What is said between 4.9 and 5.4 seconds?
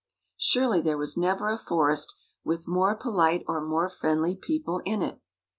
it.